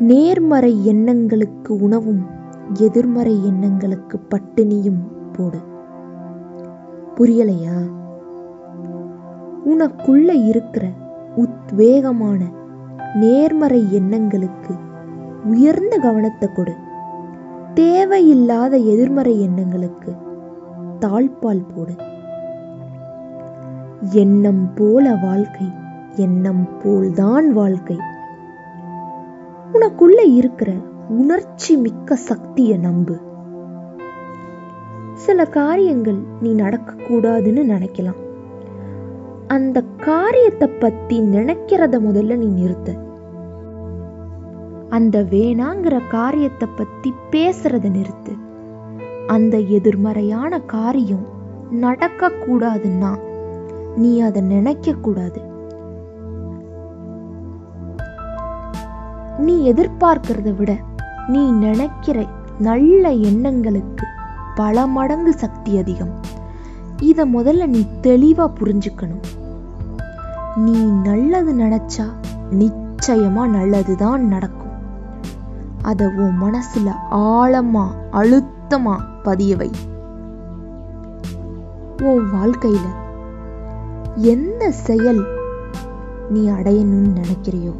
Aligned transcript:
நேர்மறை 0.00 0.86
எண்ணங்களுக்கு 0.86 1.76
உணவும் 1.76 2.26
எதிர்மறை 2.72 3.46
எண்ணங்களுக்கு 3.46 4.20
பட்டினியும் 4.28 5.00
போடு. 5.32 5.58
புரியலையா? 7.14 7.90
உனக்குள்ள 9.66 10.46
இருக்கிற 10.46 10.88
உத்வேகமான 11.36 12.40
நேர்மறை 13.14 13.94
எண்ணங்களுக்கு 13.94 14.74
உயர்ந்த 15.44 15.98
கவனத்தை 15.98 16.48
கொடு. 16.54 16.74
தேவையில்லாத 17.74 18.76
எதிர்மறை 18.76 19.42
எண்ணங்களுக்கு 19.42 20.14
தாழ்பால் 21.00 21.66
போடு. 21.74 21.94
எண்ணம் 24.12 24.74
போல 24.74 25.14
வாழ்க்கை 25.14 25.66
எண்ணம் 26.16 26.68
போல்தான் 26.82 27.52
வாழ்க்கை. 27.52 27.96
உனக்குள்ள 29.72 30.34
இருக்கிற 30.34 30.72
உணர்ச்சி 31.08 31.76
மிக்க 31.76 32.16
சக்தியை 32.16 32.78
நம்பு. 32.78 33.20
சில 35.14 35.44
காரியங்கள் 35.44 36.18
நீ 36.40 36.54
நடக்கக்கூடாதுன்னு 36.54 37.62
நினைக்கலாம். 37.64 38.20
அந்த 39.46 39.82
காரியத்தை 39.82 40.68
பத்தி 40.68 41.20
நினைக்கிறத 41.20 42.00
முதல்ல 42.00 42.36
நீ 42.36 42.46
நிறுத்த. 42.46 42.92
அந்த 44.88 45.22
வேணாங்கிற 45.22 46.00
காரியத்தை 46.10 46.68
பத்தி 46.76 47.14
பேசுறத 47.30 47.90
நிறுத்து. 47.90 48.38
அந்த 49.26 49.58
எதிர்மறையான 49.58 50.60
காரியம் 50.60 51.26
நடக்க 51.70 52.28
கூடாதுன்னா 52.28 53.18
நீ 53.96 54.20
அதை 54.20 54.42
நினைக்க 54.42 54.92
கூடாது 54.92 55.40
நீ 59.40 59.72
எதிர்பார்க்கிறத 59.72 60.56
விட 60.56 60.78
நீ 61.28 61.50
நினைக்கிற 61.50 62.26
நல்ல 62.58 63.10
எண்ணங்களுக்கு 63.10 64.06
பல 64.54 64.86
மடங்கு 64.86 65.32
சக்தி 65.32 65.78
அதிகம். 65.78 66.14
இத 67.00 67.26
முதல்ல 67.26 67.66
நீ 67.66 67.86
தெளிவா 68.02 68.46
புரிஞ்சுக்கணும். 68.60 69.22
நீ 70.56 70.78
நல்லது 70.82 71.54
நினைச்சா 71.54 72.06
நிச்சயமா 72.50 73.48
நல்லதுதான் 73.48 74.24
நடக்கும். 74.26 74.74
அத 75.82 76.08
உன் 76.08 76.36
மனசுல 76.42 76.88
ஆழமா 77.10 77.86
அழுத்தமா 78.12 78.96
பதிய 79.22 79.56
வை. 79.56 79.70
உன் 82.02 82.26
வாழ்க்கையில 82.34 82.86
எந்த 84.16 84.70
செயல் 84.70 85.22
நீ 86.30 86.48
அடையணும்னு 86.48 87.12
நினைக்கிறியோ 87.20 87.72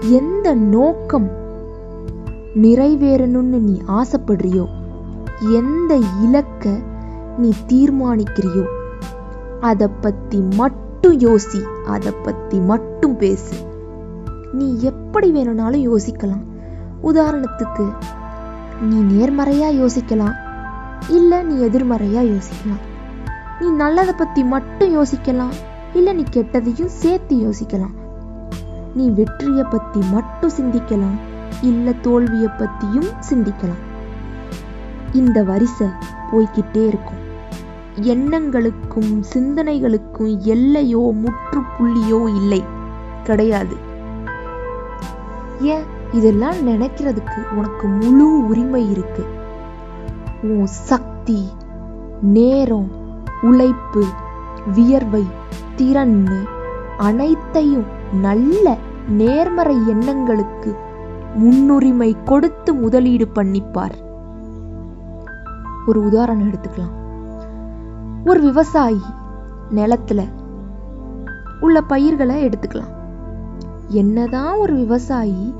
எந்த 0.00 0.54
நோக்கம் 0.54 1.28
நிறைவேறணும்னு 2.54 3.58
நீ 3.58 3.82
ஆசைப்படுறியோ 3.86 4.66
எந்த 5.40 5.96
இலக்க 5.96 6.78
நீ 7.38 7.52
தீர்மானிக்கிறியோ 7.66 8.64
அதை 9.60 9.88
பத்தி 10.00 10.40
மட்டும் 10.40 11.18
யோசி 11.18 11.62
அதை 11.86 12.12
பத்தி 12.22 12.58
மட்டும் 12.58 13.16
பேசு. 13.16 13.56
நீ 14.52 14.80
எப்படி 14.80 15.30
வேணும்னாலும் 15.30 15.96
யோசிக்கலாம். 15.96 16.44
உதாரணத்துக்கு 17.02 17.92
நீ 18.82 18.98
நேர்மறையா 19.00 19.70
யோசிக்கலாம் 19.82 20.34
இல்ல 21.08 21.42
நீ 21.42 21.66
எதிர்மறையா 21.66 22.34
யோசிக்கலாம். 22.34 22.82
நீ 23.60 23.70
நல்லதை 23.70 24.14
பத்தி 24.16 24.44
மட்டும் 24.44 24.96
யோசிக்கலாம் 24.96 25.52
இல்ல 25.92 26.12
நீ 26.12 26.22
கெட்டதையும் 26.32 26.94
சேர்த்து 27.02 27.36
யோசிக்கலாம். 27.36 27.97
நீ 28.94 29.08
வெற்றியை 29.08 29.64
பத்தி 29.70 30.00
மட்டும் 30.10 30.50
சிந்திக்கலாம் 30.60 31.18
இல்ல 31.60 31.92
தோல்வியை 31.92 32.50
பத்தியும் 32.58 33.10
சிந்திக்கலாம். 33.30 33.86
இந்த 35.12 35.42
வரிசை 35.42 35.86
போய்கிட்டே 36.32 36.86
இருக்கும். 36.86 37.26
எண்ணங்களுக்கும் 38.00 39.24
சிந்தனைகளுக்கும் 39.34 40.38
எல்லையோ 40.38 41.14
முற்றுப்புள்ளியோ 41.14 42.34
இல்லை. 42.34 42.64
கிடையாது. 43.24 43.76
ஏன்? 45.60 45.82
இதெல்லாம் 46.12 46.68
நினைக்கிறதுக்கு 46.68 47.48
உனக்கு 47.56 47.86
முழு 47.86 48.46
உரிமை 48.46 48.90
இருக்கு. 48.90 49.26
உன் 50.42 50.66
சக்தி 50.66 51.48
நேரம் 52.20 52.90
உழைப்பு 53.42 54.04
வியர்வை 54.74 55.26
திறன் 55.76 56.28
அனைத்தையும் 56.96 57.84
நல்ல 58.12 58.76
நேர்மறை 59.08 59.76
எண்ணங்களுக்கு 59.86 60.76
முன்னுரிமை 61.34 62.16
கொடுத்து 62.24 62.74
முதலீடு 62.74 63.28
பண்ணிப்பார். 63.34 63.94
ஒரு 65.86 66.04
உதாரணம் 66.04 66.50
எடுத்துக்கலாம். 66.50 66.96
ஒரு 68.24 68.40
விவசாயி 68.40 69.00
நிலத்துல 69.70 70.22
உள்ள 71.60 71.82
பயிர்களை 71.82 72.48
எடுத்துக்கலாம். 72.48 72.96
என்னதான் 73.86 74.54
ஒரு 74.54 74.74
விவசாயி 74.74 75.54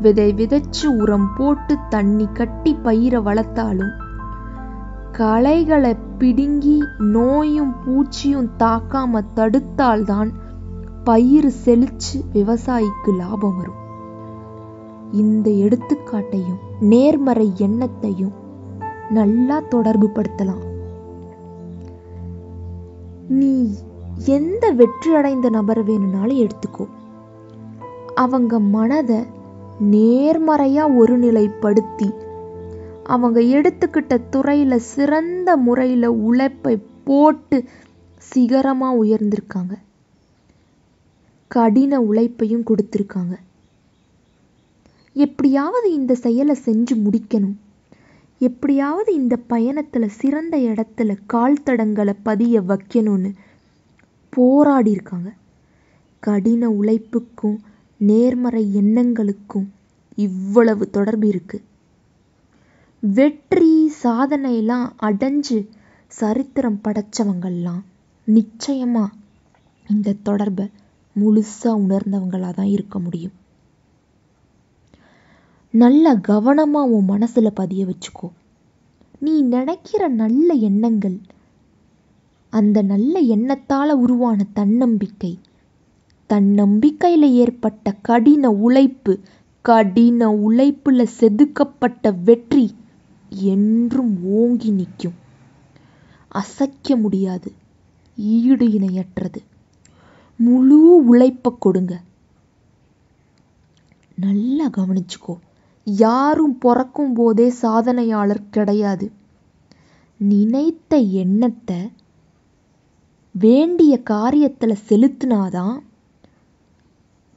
விதை 0.00 0.34
விதைச்சு 0.34 0.86
உரம் 0.86 1.30
போட்டு 1.36 1.76
தண்ணி 1.88 2.28
கட்டி 2.32 2.74
பயிரை 2.74 3.20
வளர்த்தாலும் 3.20 3.90
களைகளை 5.12 5.96
பிடுங்கி 6.18 6.78
நோயும் 6.98 7.74
பூச்சியும் 7.84 8.50
தாக்காம 8.58 9.20
தடுத்தால்தான் 9.36 10.30
பயிர் 11.04 11.52
செழிச்சு 11.64 12.18
விவசாயிக்கு 12.32 13.16
லாபம் 13.16 13.56
வரும். 13.56 13.80
இந்த 15.12 15.50
எடுத்துக்காட்டையும் 15.50 16.60
நேர்மறை 16.80 17.52
எண்ணத்தையும் 17.58 18.34
நல்லா 19.10 19.60
தொடர்பு 19.60 20.08
படுத்தலாம். 20.08 20.62
நீ 23.28 23.74
எந்த 24.24 24.70
வெற்றி 24.70 25.14
அடைந்த 25.14 25.50
நபர் 25.50 25.84
வேணும்னாலும் 25.84 26.38
எடுத்துக்கோ. 26.38 26.86
அவங்க 28.14 28.58
மனதை 28.58 29.20
நேர்மறையா 29.90 30.84
ஒருநிலைப்படுத்தி 31.00 32.14
அவங்க 33.04 33.40
எடுத்துக்கிட்ட 33.40 34.18
துறையில 34.32 34.76
சிறந்த 34.76 35.56
முறையில 35.56 36.12
உழைப்பை 36.12 36.82
போட்டு 37.04 37.64
சிகரமா 38.34 38.90
உயர்ந்திருக்காங்க. 39.02 39.74
கடின 41.54 42.00
உழைப்பையும் 42.00 42.66
கொடுத்துருக்காங்க. 42.66 43.34
எப்படியாவது 45.16 45.88
இந்த 45.92 46.12
செயலை 46.24 46.54
செஞ்சு 46.64 46.94
முடிக்கணும். 47.04 47.56
எப்படியாவது 48.40 49.10
இந்த 49.14 49.34
பயணத்தில் 49.52 50.16
சிறந்த 50.20 50.56
இடத்துல 50.70 51.16
கால் 51.26 51.62
தடங்களை 51.64 52.14
பதிய 52.22 52.60
வைக்கணும்னு 52.60 53.30
போராடி 54.32 54.90
இருக்காங்க 54.90 55.30
கடின 56.22 56.70
உழைப்புக்கும் 56.70 57.58
நேர்மறை 58.00 58.62
எண்ணங்களுக்கும் 58.76 59.68
இவ்வளவு 60.16 60.84
தொடர்பு 60.90 61.26
இருக்கு. 61.28 61.58
வெற்றி 63.02 63.72
சாதனையெல்லாம் 64.02 64.86
அடைஞ்சு 65.02 65.58
சரித்திரம் 66.20 66.80
படைச்சவங்கெல்லாம் 66.84 67.82
நிச்சயமா 68.26 69.04
இந்த 69.86 70.14
தொடர்பை 70.22 70.66
முழுசா 71.16 71.70
உணர்ந்தவங்களாக 71.84 72.52
தான் 72.52 72.66
இருக்க 72.66 72.98
முடியும். 72.98 73.32
நல்ல 75.74 76.14
கவனமா 76.28 76.80
உன் 76.94 77.08
மனசுல 77.08 77.50
பதிய 77.50 77.86
வச்சுக்கோ. 77.86 78.28
நீ 79.18 79.42
நினைக்கிற 79.42 80.08
நல்ல 80.08 80.54
எண்ணங்கள் 80.54 81.20
அந்த 82.52 82.82
நல்ல 82.82 83.20
எண்ணத்தால 83.36 83.90
உருவான 83.90 84.46
தன்னம்பிக்கை 84.54 85.38
தன்னம்பிக்கையில 86.30 87.24
ஏற்பட்ட 87.34 87.92
கடின 88.02 88.50
உழைப்பு 88.50 89.14
கடின 89.64 90.28
உழைப்புல 90.28 91.06
செதுக்கப்பட்ட 91.20 92.10
வெற்றி 92.24 92.66
என்றும் 93.52 94.24
ஓங்கி 94.24 94.70
நிற்கும். 94.70 95.16
அசைக்க 96.28 96.96
முடியாது 96.96 97.50
ஈடு 98.16 98.66
இணையற்றது. 98.68 99.40
முழு 100.36 101.04
உழைப்ப 101.14 101.56
கொடுங்க. 101.58 102.00
நல்லா 104.14 104.68
கவனிச்சுக்கோ. 104.68 105.38
யாரும் 105.84 106.58
பிறக்கும் 106.58 107.12
போதே 107.12 107.52
சாதனையாளர் 107.62 108.50
கிடையாது. 108.50 109.12
நினைத்த 110.16 110.96
எண்ணத்தை 110.96 111.92
வேண்டிய 113.30 114.00
காரியத்துல 114.10 114.76
செலுத்தினாதான் 114.88 115.78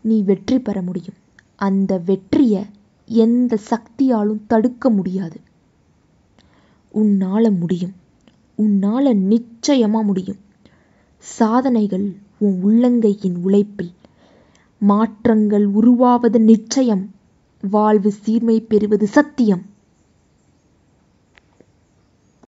நீ 0.01 0.21
வெற்றி 0.21 0.59
பெற 0.59 0.81
முடியும். 0.81 1.13
அந்த 1.55 1.97
வெற்றியை 1.97 2.65
எந்த 3.05 3.57
சக்தியாலும் 3.69 4.41
தடுக்க 4.47 4.89
முடியாது. 4.89 5.41
உன்னால 6.93 7.59
முடியும். 7.59 7.93
உன்னால 8.57 9.13
நிச்சயமா 9.29 10.03
முடியும். 10.03 10.37
சாதனைகள் 11.17 12.15
உன் 12.37 12.59
உள்ளங்கையின் 12.63 13.37
உழைப்பில். 13.41 13.91
மாற்றங்கள் 14.79 15.65
உருவாவது 15.65 16.39
நிச்சயம். 16.39 17.11
வாழ்வு 17.61 18.11
சீர்மை 18.11 18.59
பெறுவது 18.59 19.07
சத்தியம். 19.07 19.61